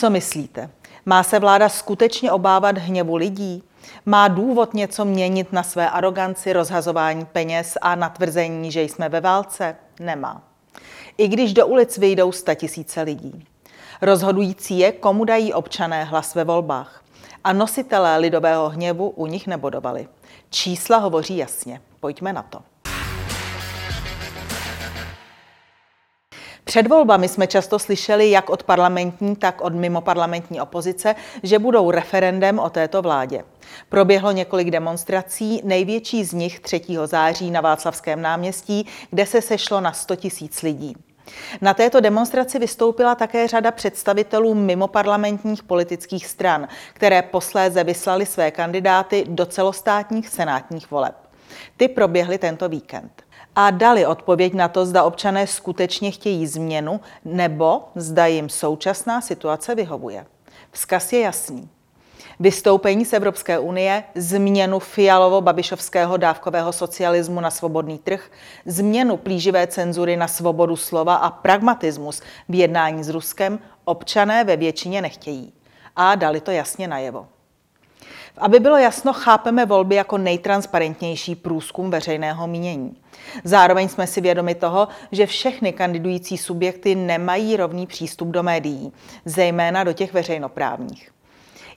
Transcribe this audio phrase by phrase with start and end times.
[0.00, 0.70] Co myslíte?
[1.06, 3.62] Má se vláda skutečně obávat hněvu lidí?
[4.06, 9.76] Má důvod něco měnit na své aroganci, rozhazování peněz a natvrzení, že jsme ve válce?
[9.98, 10.42] Nemá.
[11.18, 13.44] I když do ulic vyjdou tisíce lidí.
[14.02, 17.04] Rozhodující je, komu dají občané hlas ve volbách.
[17.44, 20.08] A nositelé lidového hněvu u nich nebodovali.
[20.50, 21.80] Čísla hovoří jasně.
[22.00, 22.58] Pojďme na to.
[26.70, 32.58] Před volbami jsme často slyšeli jak od parlamentní, tak od mimoparlamentní opozice, že budou referendem
[32.58, 33.44] o této vládě.
[33.88, 36.82] Proběhlo několik demonstrací, největší z nich 3.
[37.04, 40.96] září na Václavském náměstí, kde se sešlo na 100 tisíc lidí.
[41.60, 49.24] Na této demonstraci vystoupila také řada představitelů mimoparlamentních politických stran, které posléze vyslali své kandidáty
[49.28, 51.14] do celostátních senátních voleb.
[51.76, 53.22] Ty proběhly tento víkend
[53.56, 59.74] a dali odpověď na to, zda občané skutečně chtějí změnu nebo zda jim současná situace
[59.74, 60.26] vyhovuje.
[60.70, 61.68] Vzkaz je jasný.
[62.40, 68.30] Vystoupení z Evropské unie, změnu fialovo-babišovského dávkového socialismu na svobodný trh,
[68.66, 75.02] změnu plíživé cenzury na svobodu slova a pragmatismus v jednání s Ruskem občané ve většině
[75.02, 75.52] nechtějí.
[75.96, 77.26] A dali to jasně najevo.
[78.38, 82.96] Aby bylo jasno, chápeme volby jako nejtransparentnější průzkum veřejného mínění.
[83.44, 88.92] Zároveň jsme si vědomi toho, že všechny kandidující subjekty nemají rovný přístup do médií,
[89.24, 91.10] zejména do těch veřejnoprávních.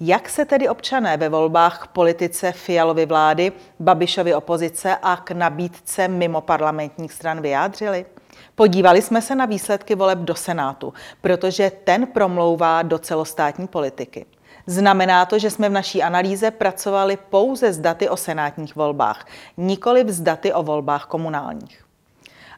[0.00, 6.08] Jak se tedy občané ve volbách k politice Fialovy vlády, Babišovy opozice a k nabídce
[6.08, 8.06] mimo parlamentních stran vyjádřili?
[8.54, 14.26] Podívali jsme se na výsledky voleb do Senátu, protože ten promlouvá do celostátní politiky.
[14.66, 20.12] Znamená to, že jsme v naší analýze pracovali pouze s daty o senátních volbách, nikoli
[20.12, 21.84] s daty o volbách komunálních.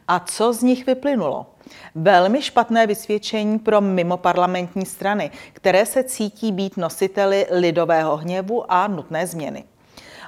[0.07, 1.45] A co z nich vyplynulo?
[1.95, 9.27] Velmi špatné vysvědčení pro mimoparlamentní strany, které se cítí být nositeli lidového hněvu a nutné
[9.27, 9.63] změny.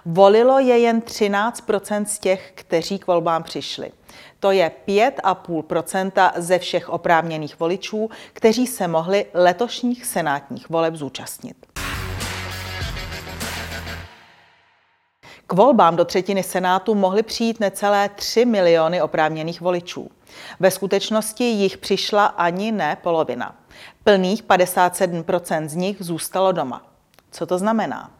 [0.05, 3.91] Volilo je jen 13% z těch, kteří k volbám přišli.
[4.39, 11.55] To je 5,5% ze všech oprávněných voličů, kteří se mohli letošních senátních voleb zúčastnit.
[15.47, 20.11] K volbám do třetiny Senátu mohly přijít necelé 3 miliony oprávněných voličů.
[20.59, 23.55] Ve skutečnosti jich přišla ani ne polovina.
[24.03, 26.81] Plných 57% z nich zůstalo doma.
[27.31, 28.11] Co to znamená?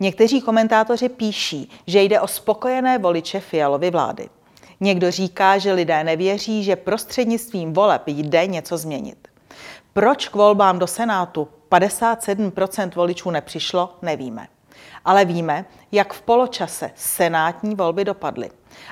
[0.00, 4.28] Někteří komentátoři píší, že jde o spokojené voliče Fialovy vlády.
[4.80, 9.28] Někdo říká, že lidé nevěří, že prostřednictvím voleb jde něco změnit.
[9.92, 14.48] Proč k volbám do Senátu 57% voličů nepřišlo, nevíme.
[15.04, 18.50] Ale víme, jak v poločase senátní volby dopadly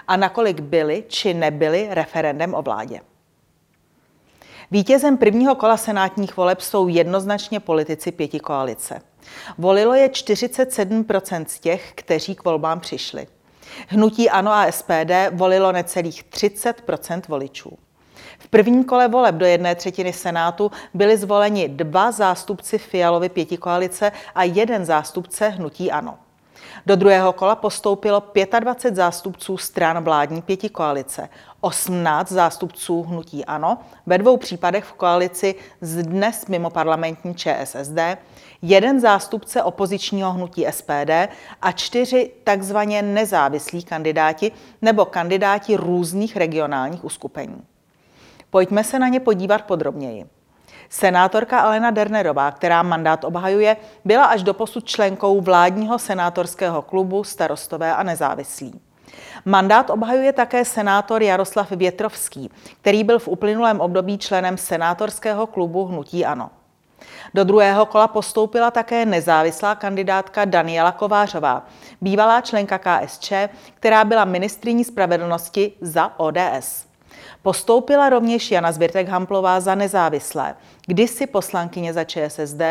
[0.09, 3.01] a nakolik byly či nebyly referendem o vládě.
[4.71, 9.03] Vítězem prvního kola senátních voleb jsou jednoznačně politici pěti koalice.
[9.59, 13.27] Volilo je 47% z těch, kteří k volbám přišli.
[13.89, 17.79] Hnutí Ano a SPD volilo necelých 30% voličů.
[18.39, 24.45] V prvním kole voleb do jedné třetiny Senátu byli zvoleni dva zástupci Fialovy pětikoalice a
[24.45, 26.19] jeden zástupce Hnutí Ano.
[26.87, 28.23] Do druhého kola postoupilo
[28.61, 31.29] 25 zástupců stran vládní pětikoalice,
[31.61, 37.99] 18 zástupců hnutí ANO, ve dvou případech v koalici z dnes mimo parlamentní ČSSD,
[38.63, 41.11] jeden zástupce opozičního hnutí SPD
[41.63, 44.53] a čtyři takzvaně nezávislí kandidáti
[44.83, 47.63] nebo kandidáti různých regionálních uskupení.
[48.51, 50.38] Pojďme se na ně podívat podrobněji.
[50.89, 57.95] Senátorka Alena Dernerová, která mandát obhajuje, byla až do posud členkou vládního senátorského klubu Starostové
[57.95, 58.81] a nezávislí.
[59.45, 62.51] Mandát obhajuje také senátor Jaroslav Větrovský,
[62.81, 66.51] který byl v uplynulém období členem senátorského klubu Hnutí Ano.
[67.35, 71.67] Do druhého kola postoupila také nezávislá kandidátka Daniela Kovářová,
[72.01, 73.33] bývalá členka KSČ,
[73.75, 76.88] která byla ministriní spravedlnosti za ODS.
[77.43, 80.55] Postoupila rovněž Jana Zbirtek-Hamplová za nezávislé,
[80.87, 82.63] kdysi poslankyně za ČSSD,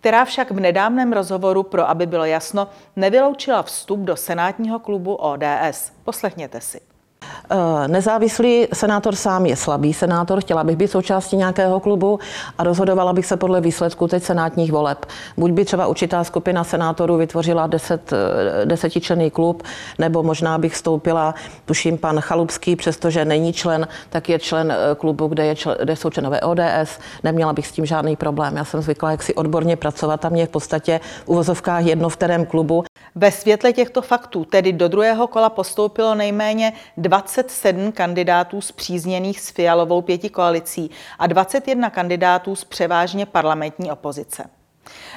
[0.00, 5.92] která však v nedávném rozhovoru pro Aby bylo jasno nevyloučila vstup do senátního klubu ODS.
[6.04, 6.91] Poslechněte si.
[7.50, 12.18] Eh, nezávislý senátor sám je slabý senátor, chtěla bych být součástí nějakého klubu
[12.58, 15.06] a rozhodovala bych se podle výsledku teď senátních voleb.
[15.36, 19.62] Buď by třeba určitá skupina senátorů vytvořila deset, eh, desetičlený klub,
[19.98, 21.34] nebo možná bych vstoupila,
[21.64, 25.96] tuším pan Chalupský, přestože není člen, tak je člen eh, klubu, kde, je člen, kde
[25.96, 26.98] jsou členové ODS.
[27.22, 28.56] Neměla bych s tím žádný problém.
[28.56, 32.16] Já jsem zvykla jak si odborně pracovat a mě v podstatě v uvozovkách jedno v
[32.16, 32.84] kterém klubu.
[33.14, 39.50] Ve světle těchto faktů tedy do druhého kola postoupilo nejméně 20 27 kandidátů zpřízněných s
[39.50, 44.44] Fialovou pěti koalicí a 21 kandidátů z převážně parlamentní opozice.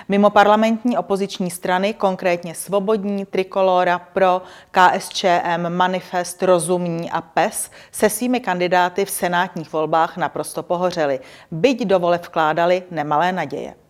[0.09, 4.41] Mimo parlamentní opoziční strany, konkrétně Svobodní, Trikolora, Pro,
[4.71, 11.19] KSČM, Manifest, Rozumní a PES, se svými kandidáty v senátních volbách naprosto pohořeli,
[11.51, 13.84] byť do voleb vkládali nemalé naděje.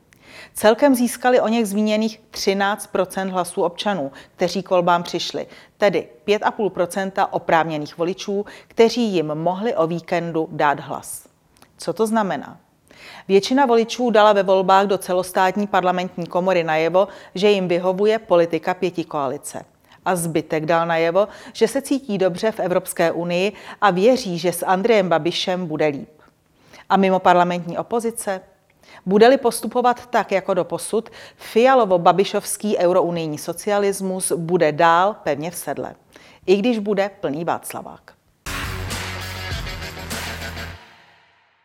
[0.54, 5.48] Celkem získali o něch zmíněných 13% hlasů občanů, kteří k volbám přišli,
[5.78, 11.28] tedy 5,5% oprávněných voličů, kteří jim mohli o víkendu dát hlas.
[11.78, 12.58] Co to znamená?
[13.28, 19.04] Většina voličů dala ve volbách do celostátní parlamentní komory najevo, že jim vyhovuje politika pěti
[19.04, 19.66] koalice.
[20.06, 24.66] A zbytek dal najevo, že se cítí dobře v Evropské unii a věří, že s
[24.66, 26.10] Andrejem Babišem bude líp.
[26.90, 28.42] A mimo parlamentní opozice?
[29.06, 31.10] Bude-li postupovat tak jako do posud,
[31.54, 35.96] Fialovo-Babišovský eurounijní socialismus bude dál pevně v sedle,
[36.46, 38.15] i když bude plný Václavák.